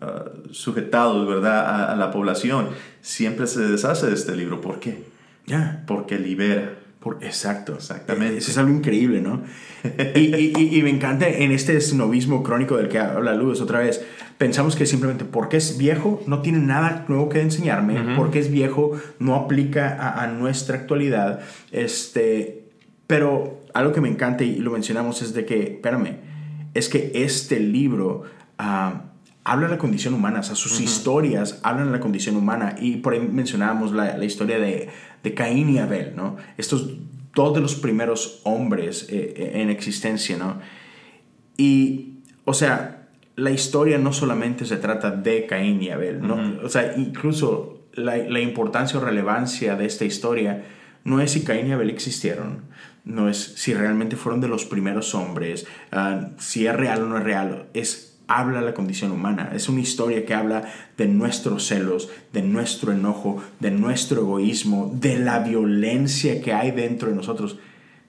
[0.00, 2.68] uh, sujetados, ¿verdad?, a, la población,
[3.00, 4.60] siempre se deshace de este libro.
[4.60, 5.04] ¿Por qué?
[5.46, 5.84] Ya.
[5.86, 6.81] Porque libera.
[7.02, 8.38] Por, exacto, exactamente.
[8.38, 9.42] Eso es algo increíble, ¿no?
[10.14, 14.04] y, y, me encanta en este esnovismo crónico del que habla Luz otra vez.
[14.38, 18.92] Pensamos que simplemente porque es viejo no tiene nada nuevo que enseñarme, porque es viejo
[19.18, 21.40] no aplica a, nuestra actualidad.
[21.72, 22.66] Este,
[23.08, 26.18] pero algo que me encanta y lo mencionamos es de que, espérame,
[26.74, 28.22] es que este libro
[28.58, 29.02] ah,
[29.44, 32.76] habla de la condición humana, o sea, sus historias hablan de la condición humana.
[32.80, 34.88] Y por ahí mencionábamos la, la historia de
[35.22, 36.36] de Caín y Abel, ¿no?
[36.56, 36.96] Estos
[37.34, 40.60] dos de los primeros hombres eh, eh, en existencia, ¿no?
[41.56, 46.58] Y, o sea, la historia no solamente se trata de Caín y Abel, ¿no?
[46.62, 50.64] O sea, incluso la, la, importancia o relevancia de esta historia
[51.04, 52.62] no es si Caín y Abel existieron,
[53.04, 57.18] no es si realmente fueron de los primeros hombres, ah, si es real o no
[57.18, 59.50] es real, es habla la condición humana.
[59.54, 60.64] Es una historia que habla
[60.96, 67.08] de nuestros celos, de nuestro enojo, de nuestro egoísmo, de la violencia que hay dentro
[67.08, 67.58] de nosotros.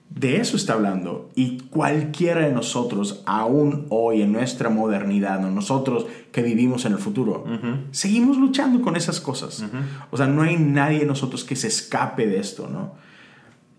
[0.08, 1.30] De eso está hablando.
[1.34, 7.44] Y cualquiera de nosotros, aún hoy en nuestra modernidad, nosotros que vivimos en el futuro,
[7.90, 9.64] seguimos luchando con esas cosas.
[10.10, 12.94] O sea, no hay nadie de nosotros que se escape de esto, ¿no?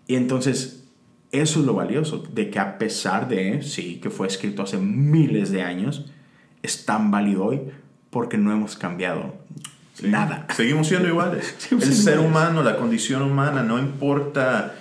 [0.06, 0.84] Y entonces,
[1.32, 5.50] eso es lo valioso, de que a pesar de, sí, que fue escrito hace miles
[5.50, 6.06] de años,
[6.62, 7.60] es tan válido hoy
[8.10, 9.34] porque no hemos cambiado
[10.02, 10.46] nada.
[10.54, 11.56] Seguimos siendo iguales.
[11.70, 14.74] el ser humano, la condición humana, no importa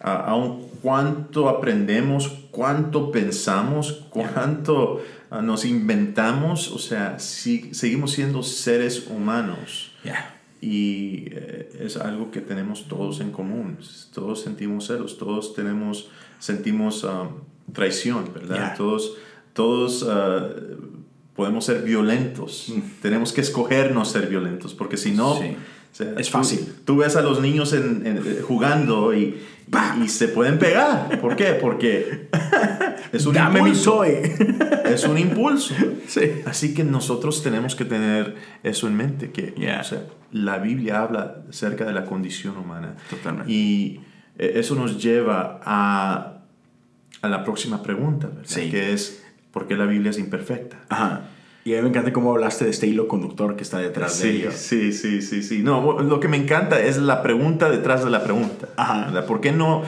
[0.00, 9.92] aún cuánto aprendemos, cuánto pensamos, cuánto ah, nos inventamos, o sea, seguimos siendo seres humanos.
[10.62, 13.78] Y eh, es algo que tenemos todos en común.
[14.12, 17.28] Todos sentimos celos, todos tenemos, sentimos ah,
[17.72, 18.74] traición, ¿verdad?
[18.76, 19.16] Todos,
[19.54, 20.48] todos ah,
[21.40, 22.66] podemos ser violentos.
[22.68, 23.00] Mm.
[23.00, 25.40] Tenemos que escogernos ser violentos, porque si no...
[26.18, 26.70] es fácil.
[26.84, 29.40] Tú, ves a los niños en, eh, jugando y,
[30.04, 31.18] y, se pueden pegar.
[31.18, 31.54] ¿Por qué?
[31.54, 32.28] Porque
[33.12, 34.04] es un impulso.
[34.84, 35.74] es un impulso.
[36.06, 36.42] Sí.
[36.44, 39.54] Así que nosotros tenemos que tener eso en mente, que
[40.30, 42.96] la Biblia habla acerca de la condición humana.
[43.08, 43.50] Totalmente.
[43.50, 44.02] Y
[44.38, 46.42] eh, eso nos lleva a,
[47.22, 48.70] a la próxima pregunta, ¿verdad?
[48.70, 50.78] Que es, ¿por qué la Biblia es imperfecta?
[50.88, 51.22] Ajá.
[51.64, 54.30] Y a mí me encanta cómo hablaste de este hilo conductor que está detrás de
[54.30, 54.50] ello.
[54.52, 55.62] Sí, sí, sí, sí.
[55.62, 58.68] No, lo que me encanta es la pregunta detrás de la pregunta.
[58.76, 59.26] Ajá.
[59.26, 59.82] ¿Por qué no,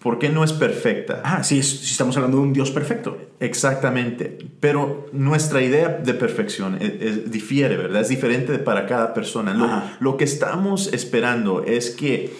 [0.00, 1.22] por qué no es perfecta?
[1.24, 3.16] Ah, sí, si estamos hablando de un Dios perfecto.
[3.40, 4.38] Exactamente.
[4.60, 8.02] Pero nuestra idea de perfección es, difiere, ¿verdad?
[8.02, 9.54] Es diferente para cada persona.
[9.54, 12.34] Lo, lo, que estamos esperando es que,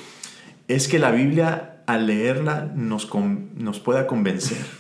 [0.68, 3.08] es que la Biblia, al leerla, nos,
[3.54, 4.80] nos pueda convencer.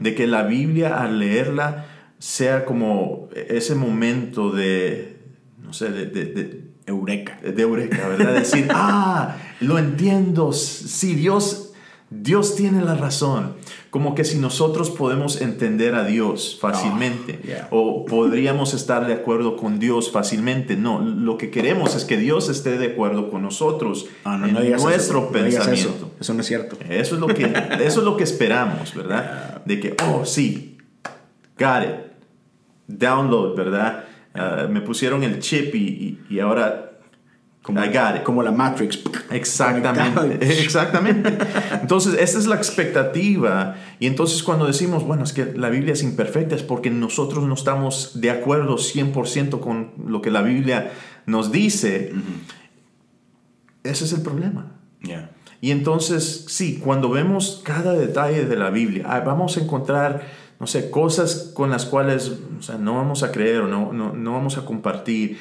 [0.00, 1.86] De que la Biblia, al leerla,
[2.18, 5.16] sea como ese momento de,
[5.58, 7.38] no sé, de, de, eureka.
[7.42, 8.34] De eureka, ¿verdad?
[8.34, 11.61] Decir, ah, lo entiendo, sí, Dios,
[12.20, 13.54] Dios tiene la razón.
[13.90, 19.78] Como que si nosotros podemos entender a Dios fácilmente o podríamos estar de acuerdo con
[19.78, 20.76] Dios fácilmente.
[20.76, 25.30] No, lo que queremos es que Dios esté de acuerdo con nosotros ah, en nuestro
[25.30, 26.10] pensamiento.
[26.20, 26.34] eso.
[26.34, 26.76] no es cierto.
[26.88, 27.44] Eso es lo que,
[27.84, 29.62] eso es lo que esperamos, ¿verdad?
[29.64, 30.78] De que, oh, sí,
[31.58, 32.12] got it
[32.86, 34.04] download, ¿verdad?
[34.34, 36.91] Ah, me pusieron el chip y, y, ahora
[37.62, 37.80] como,
[38.24, 39.00] como la Matrix.
[39.30, 41.38] Exactamente, exactamente.
[41.80, 43.76] Entonces, esta es la expectativa.
[44.00, 47.54] Y entonces cuando decimos, bueno, es que la Biblia es imperfecta, es porque nosotros no
[47.54, 50.92] estamos de acuerdo 100% con lo que la Biblia
[51.26, 52.12] nos dice.
[53.84, 54.72] Ese es el problema.
[55.60, 60.22] Y entonces, sí, cuando vemos cada detalle de la Biblia, ah, vamos a encontrar
[60.62, 62.38] no sé, cosas con las cuales
[62.78, 65.38] no vamos a creer o no, no, vamos a compartir.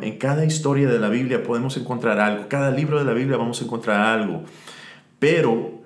[0.00, 3.60] en cada historia de la Biblia podemos encontrar algo, cada libro de la Biblia vamos
[3.60, 4.44] a encontrar algo.
[5.18, 5.82] Pero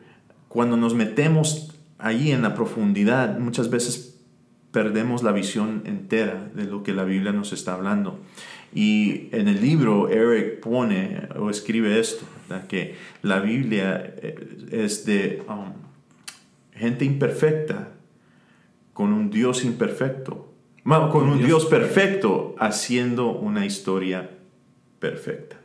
[0.46, 4.20] cuando nos metemos allí en la profundidad, muchas veces
[4.70, 8.20] perdemos la visión entera de lo que la Biblia nos está hablando.
[8.72, 12.24] Y en el libro Eric pone o escribe esto,
[12.68, 15.42] que la Biblia eh, es de
[16.72, 17.94] gente imperfecta
[19.00, 20.52] con un Dios imperfecto,
[20.84, 24.28] con un, Dios, perfecto haciendo una historia
[24.98, 25.56] perfecta.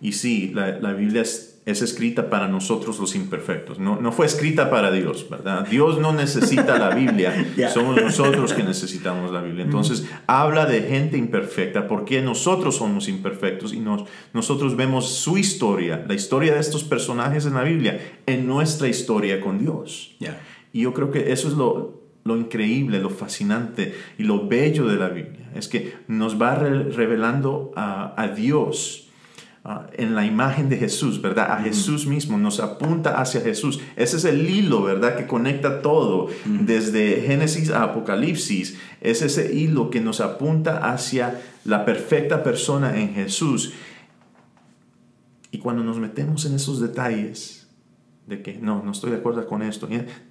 [0.00, 4.90] Y sí, la, Biblia es, escrita para nosotros los imperfectos, no, no, fue escrita para
[4.90, 5.68] Dios, ¿verdad?
[5.68, 7.34] Dios no necesita la Biblia,
[7.74, 9.66] somos nosotros que necesitamos la Biblia.
[9.66, 16.02] Entonces, habla de gente imperfecta porque nosotros somos imperfectos y nos, nosotros vemos su historia,
[16.08, 20.16] la historia de estos personajes en la Biblia, en nuestra historia con Dios.
[20.78, 24.94] Y yo creo que eso es lo, lo increíble, lo fascinante y lo bello de
[24.94, 25.50] la Biblia.
[25.52, 29.10] Es que nos va revelando a, a Dios.
[29.94, 31.50] en la imagen de Jesús, ¿verdad?
[31.50, 33.80] A Jesús mismo, nos apunta hacia Jesús.
[33.96, 35.16] Ese es el hilo, ¿verdad?
[35.16, 38.78] Que conecta todo, desde Génesis a Apocalipsis.
[39.00, 43.72] Es ese hilo que nos apunta hacia la perfecta persona en Jesús.
[45.50, 47.68] Y cuando nos metemos en esos detalles,
[48.28, 49.88] de que no, no estoy de acuerdo con esto.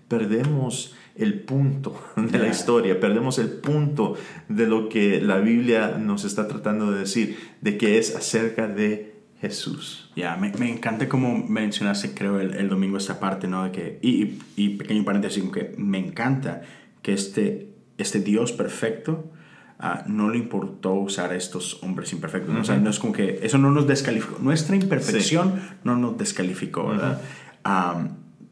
[0.08, 4.16] Perdemos el punto de la historia, perdemos el punto
[4.50, 9.18] de lo que la Biblia nos está tratando de decir, de que es acerca de
[9.42, 10.12] Jesús.
[10.16, 13.66] Ya, me, me, encanta como mencionaste, creo, el, el, domingo esta parte, ¿no?
[13.66, 16.64] De que, y, y, pequeño paréntesis, que me encanta
[17.04, 19.32] que este, este Dios perfecto
[19.80, 22.54] uh, no le importó usar a estos hombres imperfectos.
[22.54, 22.62] ¿no?
[22.62, 24.40] O sea, no es como que eso no nos descalificó.
[24.40, 27.22] Nuestra imperfección no nos descalificó, ¿verdad?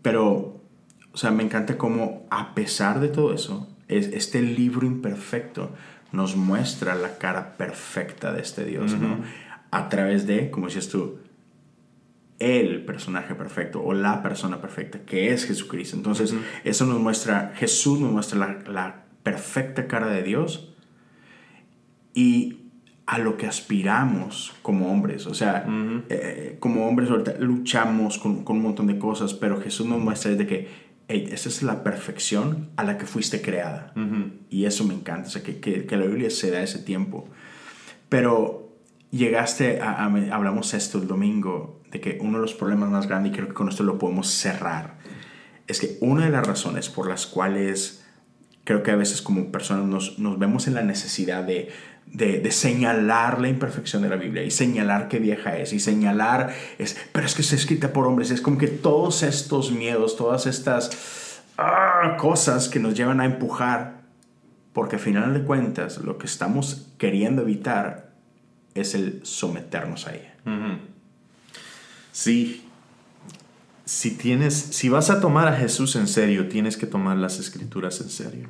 [0.01, 0.54] pero,
[1.15, 5.71] o sea, me encanta cómo a pesar de todo eso, es, este libro imperfecto
[6.11, 9.19] nos muestra la cara perfecta de este Dios, ¿no?
[9.71, 11.19] A través de, como decías tú,
[12.39, 15.95] el personaje perfecto o la persona perfecta, que es Jesucristo.
[15.95, 20.73] Entonces, eso nos muestra, Jesús nos muestra la, la perfecta cara de Dios
[22.13, 22.65] y
[23.05, 25.27] a lo que aspiramos como hombres.
[25.27, 25.65] O sea,
[26.09, 30.31] eh, como hombres ahorita luchamos con, con, un montón de cosas, pero Jesús nos muestra
[30.31, 33.93] de que esa es la perfección a la que fuiste creada.
[34.49, 37.27] Y eso me encanta, o sea, que, que, que, la Biblia se da ese tiempo.
[38.09, 38.75] Pero
[39.11, 43.35] llegaste a, hablamos esto el domingo, de que uno de los problemas más grandes, y
[43.35, 44.97] creo que con esto lo podemos cerrar,
[45.67, 48.03] es que una de las razones por las cuales
[48.63, 51.69] creo que a veces como personas nos, nos vemos en la necesidad de,
[52.07, 56.97] de, señalar la imperfección de la Biblia y señalar qué vieja es y señalar, es,
[57.11, 61.41] pero es que está escrita por hombres, es como que todos estos miedos, todas estas
[61.57, 64.01] ah, cosas que nos llevan a empujar,
[64.73, 68.13] porque al final de cuentas lo que estamos queriendo evitar
[68.73, 70.33] es el someternos a ella.
[72.11, 72.65] Sí,
[73.85, 78.01] si tienes, si vas a tomar a Jesús en serio, tienes que tomar las escrituras
[78.01, 78.49] en serio.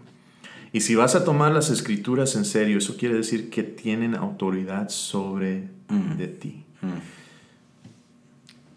[0.75, 4.89] Y si vas a tomar las escrituras en serio, eso quiere decir que tienen autoridad
[4.89, 6.17] sobre mm.
[6.17, 6.65] de ti.
[6.81, 6.87] Mm.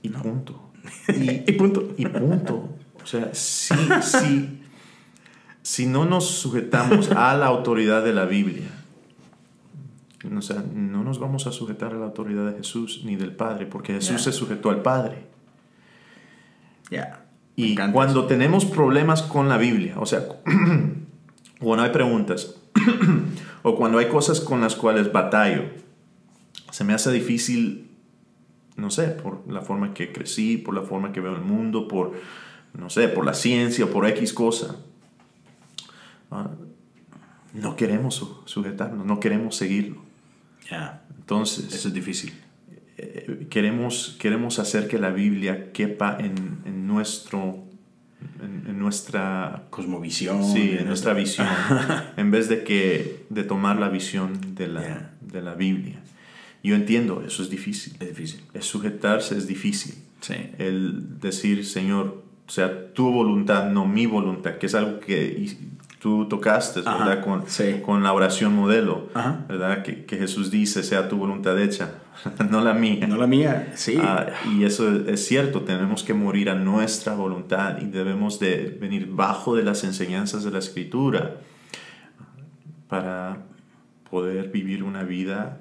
[0.02, 0.70] Y punto.
[1.08, 1.94] Y, punto.
[1.96, 2.68] Y punto.
[3.02, 4.62] O sea, si, si,
[5.60, 8.68] si no nos sujetamos a la autoridad de la Biblia,
[10.36, 13.66] o sea, no nos vamos a sujetar a la autoridad de Jesús ni del Padre,
[13.66, 15.26] porque Jesús se sujetó al Padre.
[16.92, 17.24] Ya.
[17.56, 20.22] Y cuando tenemos problemas con la Biblia, o sea,
[21.60, 22.54] cuando hay preguntas
[23.62, 25.64] o cuando hay cosas con las cuales batallo,
[26.70, 27.90] se me hace difícil,
[28.76, 32.12] no sé, por la forma que crecí, por la forma que veo el mundo, por,
[32.74, 34.76] no sé, por la ciencia, por X cosa.
[36.30, 36.50] Ah,
[37.54, 40.02] no queremos sujetarnos, no queremos seguirlo.
[40.70, 41.02] Ya.
[41.16, 41.72] Entonces.
[41.72, 42.32] Eso es difícil.
[42.96, 47.67] Eh, queremos, queremos hacer que la Biblia quepa en, en nuestro
[48.42, 50.44] en, nuestra cosmovisión.
[50.44, 51.46] Sí, en nuestra visión,
[52.16, 56.00] en vez de, que, de tomar la visión de la, de la Biblia.
[56.62, 57.94] Yo entiendo, eso es difícil.
[58.00, 58.40] Es difícil.
[58.54, 59.94] Es sujetarse es difícil.
[60.20, 60.34] Sí.
[60.58, 65.56] El decir, Señor, sea tu voluntad, no mi voluntad, que es algo que
[65.98, 67.24] tú tocaste, ¿verdad?
[67.24, 67.44] Con,
[67.82, 69.08] con la oración modelo,
[69.48, 69.82] ¿verdad?
[69.82, 71.94] Que, que, Jesús dice, sea tu voluntad hecha,
[72.50, 73.06] no la mía.
[73.06, 73.98] No la mía, sí.
[74.00, 79.08] Ah, y eso es, cierto, tenemos que morir a nuestra voluntad y debemos de venir
[79.10, 81.36] bajo de las enseñanzas de la Escritura
[82.88, 83.38] para
[84.08, 85.60] poder vivir una vida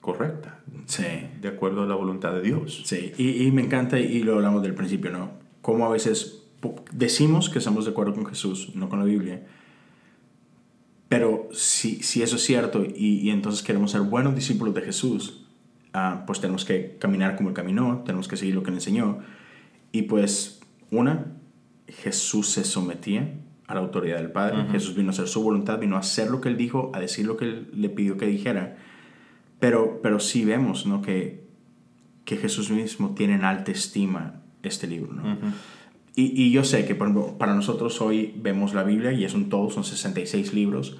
[0.00, 0.58] correcta.
[0.86, 1.04] Sí.
[1.40, 2.82] De acuerdo a la voluntad de Dios.
[2.84, 5.30] Sí, y, y me encanta, y lo hablamos del principio, ¿no?
[5.62, 6.43] Cómo a veces
[6.92, 9.46] decimos que estamos de acuerdo con Jesús, no con la Biblia.
[11.08, 15.44] Pero si, si eso es cierto y, y entonces queremos ser buenos discípulos de Jesús,
[15.96, 19.20] Ah, pues tenemos que caminar como Él caminó, tenemos que seguir lo que Él enseñó.
[19.92, 21.26] Y pues, una,
[21.86, 23.32] Jesús se sometía
[23.68, 24.66] a la autoridad del Padre.
[24.72, 27.26] Jesús vino a hacer su voluntad, vino a hacer lo que Él dijo, a decir
[27.26, 28.76] lo que Él le pidió que dijera.
[29.60, 31.00] Pero, pero sí vemos ¿no?
[31.00, 31.46] que,
[32.24, 35.12] que Jesús mismo tiene en alta estima este libro.
[35.12, 35.38] ¿no?
[36.14, 39.70] Y, y, yo sé que para nosotros hoy vemos la Biblia y es un todo,
[39.70, 40.98] son 66 libros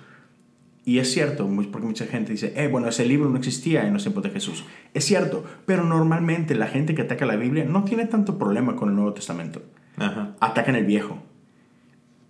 [0.86, 4.02] y es cierto, porque mucha gente dice, eh, bueno, ese libro no existía en los
[4.02, 4.64] tiempos de Jesús.
[4.92, 8.90] Es cierto, pero normalmente la gente que ataca la Biblia no tiene tanto problema con
[8.90, 9.62] el Nuevo Testamento.
[10.40, 11.22] Atacan el Viejo.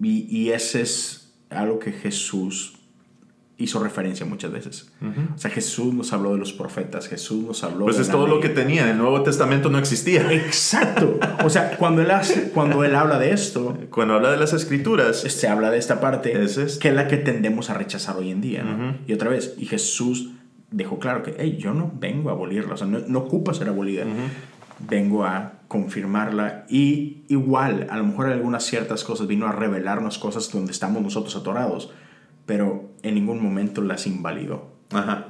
[0.01, 2.79] Y, y ese es algo que Jesús
[3.56, 4.90] hizo referencia muchas veces.
[5.34, 7.84] O sea, Jesús nos habló de los profetas, Jesús nos habló...
[7.84, 10.32] Pues es todo lo que tenía, el Nuevo Testamento no existía.
[10.32, 11.18] Exacto.
[11.44, 13.78] O sea, cuando él, hace, cuando él habla de esto...
[13.90, 15.20] Cuando habla de las escrituras...
[15.20, 18.98] Se habla de esta parte que es la que tendemos a rechazar hoy en día.
[19.06, 20.30] Y otra vez, y Jesús
[20.70, 23.68] dejó claro que, hey, yo no vengo a abolirla, o sea, no, no ocupa ser
[23.68, 24.04] abolida.
[24.80, 30.50] Vengo a confirmarla y igual, a lo mejor algunas ciertas cosas vino a revelarnos cosas
[30.50, 31.92] donde estamos nosotros atorados
[32.46, 34.72] pero en ningún momento las invalidó.
[34.92, 35.26] Ajá.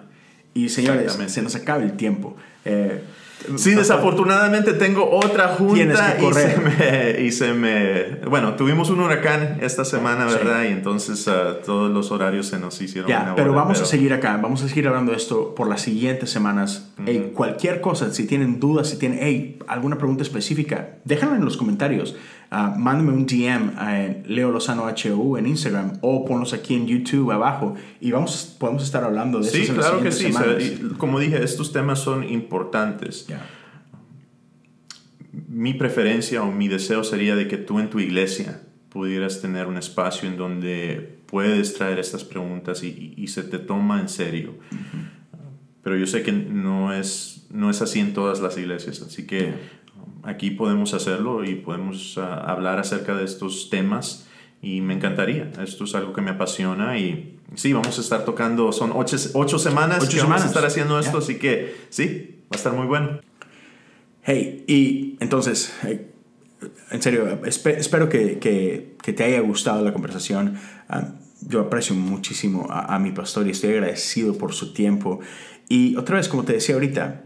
[0.55, 2.37] Y señores, se nos acaba el tiempo.
[2.65, 3.03] Eh,
[3.57, 7.21] sí, desafortunadamente tengo otra junta que correr.
[7.21, 10.63] Y, se me, Bueno, tuvimos un huracán esta semana, ¿verdad?
[10.65, 13.11] Y entonces uh, todos los horarios se nos hicieron.
[13.11, 16.31] Ya, pero vamos a seguir acá, vamos a seguir hablando de esto por las siguientes
[16.31, 16.93] semanas.
[17.35, 22.17] cualquier cosa, si tienen dudas, si tienen hey, alguna pregunta específica, déjenla en los comentarios.
[22.55, 27.33] Uh, mándame un DM a Leo Lozano HU en Instagram o ponlos aquí en YouTube
[27.33, 29.57] abajo y vamos, podemos estar hablando de eso.
[29.57, 30.33] Sí, claro que sí.
[30.97, 33.27] como dije, estos temas son importantes.
[35.49, 39.77] Mi preferencia o mi deseo sería de que tú en tu iglesia pudieras tener un
[39.77, 44.55] espacio en donde puedes traer estas preguntas y, se te toma en serio.
[45.83, 49.55] Pero yo sé que no es, no es así en todas las iglesias, así que
[50.23, 54.27] aquí podemos hacerlo y podemos ah, hablar acerca de estos temas
[54.63, 55.51] y me encantaría.
[55.63, 59.59] Esto es algo que me apasiona y sí, vamos a estar tocando, son ocho, ocho
[59.59, 60.47] semanas Ocho que vamos a semanas.
[60.47, 61.25] estar haciendo esto, Ya.
[61.25, 63.21] así que sí, va a estar muy bueno.
[64.23, 65.75] Hey, y entonces,
[66.91, 70.55] en serio, espe- espero que, que- que te haya gustado la conversación.
[70.89, 71.09] Ah,
[71.47, 75.21] yo aprecio muchísimo a, a mi pastor y estoy agradecido por su tiempo.
[75.69, 77.24] Y otra vez, como te decía ahorita,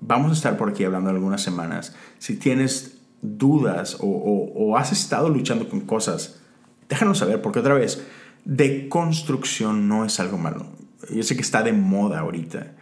[0.00, 1.94] vamos a estar por aquí hablando algunas semanas.
[2.18, 6.40] Si tienes dudas o, has estado luchando con cosas,
[6.88, 8.04] déjanos saber, porque otra vez,
[8.44, 10.66] de construcción no es algo malo.
[11.10, 12.72] Yo sé que está de moda ahorita.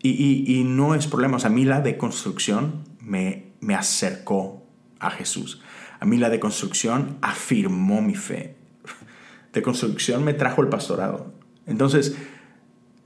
[0.00, 1.38] Y, y- no es problema.
[1.42, 4.64] A mí la deconstrucción me, me acercó
[5.00, 5.60] a Jesús.
[5.98, 8.56] A mí la deconstrucción afirmó mi fe.
[9.52, 11.32] Deconstrucción me trajo el pastorado.
[11.66, 12.16] Entonces,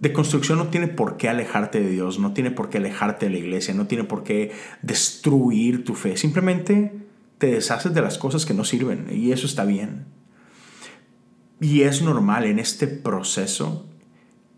[0.02, 3.38] deconstrucción no tiene por qué alejarte de Dios, no tiene por qué alejarte de la
[3.38, 4.50] iglesia, no tiene por qué
[4.82, 6.16] destruir tu fe.
[6.16, 6.92] Simplemente
[7.38, 10.06] te deshaces de las cosas que no sirven y eso está bien.
[11.60, 13.86] Y es normal en este proceso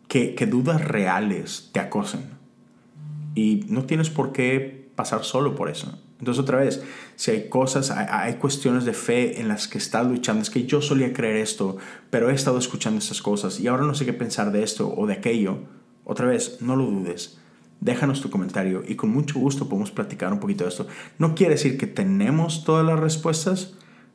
[0.09, 2.23] que, que dudas reales te acosen.
[3.35, 6.03] Y no tienes por qué pasar solo por eso.
[6.25, 6.83] Entonces otra vez,
[7.17, 10.81] si hay cosas, hay, cuestiones de fe en las que estás luchando, es que yo
[10.81, 11.77] solía creer esto,
[12.09, 15.07] pero he estado escuchando estas cosas y ahora no sé qué pensar de esto o
[15.07, 15.59] de aquello,
[16.03, 17.39] otra vez, no lo dudes.
[17.81, 20.87] Déjanos tu comentario y con mucho gusto podemos platicar un poquito de esto.
[21.19, 23.75] No quiere decir que tenemos todas las respuestas,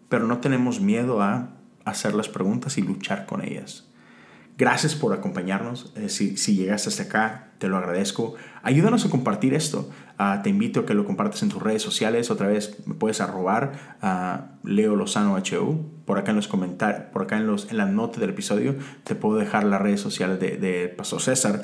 [0.10, 1.52] pero no tenemos miedo a
[1.86, 3.89] hacer las preguntas y luchar con ellas.
[4.60, 5.94] Gracias por acompañarnos.
[5.96, 8.36] Eh, si, si llegaste hasta acá, te lo agradezco.
[8.62, 9.90] Ayúdanos a compartir esto.
[10.18, 12.30] Ah, te invito a que lo compartas en tus redes sociales.
[12.30, 13.98] Otra vez me puedes arrobar
[14.64, 16.04] Leo Lozano HU.
[16.04, 19.16] Por acá en los comentarios, por acá en, los, en la nota del episodio, te
[19.16, 21.64] puedo dejar las redes sociales de, de Pastor César.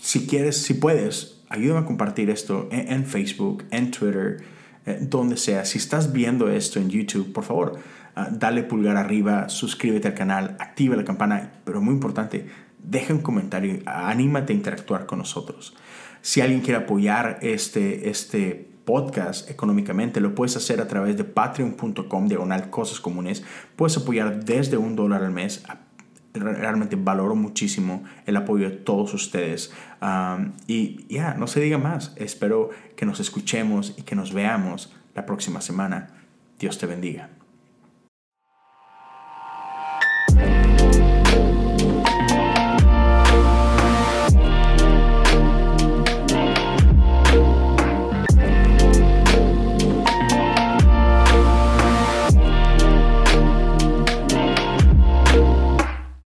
[0.00, 4.38] Si quieres, si puedes, ayúdame a compartir esto en, en Facebook, en Twitter,
[4.86, 5.66] eh, donde sea.
[5.66, 7.78] Si estás viendo esto en YouTube, por favor,
[8.14, 12.46] ah, dale pulgar arriba, suscríbete al canal, activa la campana, pero muy importante,
[12.82, 15.74] deja un comentario, anímate a interactuar con nosotros.
[16.20, 22.28] Si alguien quiere apoyar este, este podcast económicamente, lo puedes hacer a través de patreon.com,
[22.28, 23.44] diagonal cosas comunes.
[23.76, 25.64] Puedes apoyar desde un dólar al mes
[26.34, 29.72] realmente valoro muchísimo el apoyo de todos ustedes.
[30.66, 32.12] Y ya, no se diga más.
[32.16, 36.08] Espero que nos escuchemos y que nos veamos la próxima semana.
[36.58, 37.41] Dios te bendiga.